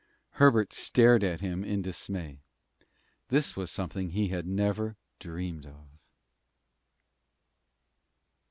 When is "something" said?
3.69-4.09